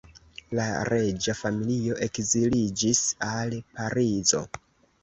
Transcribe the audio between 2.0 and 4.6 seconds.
ekziliĝis al Parizo.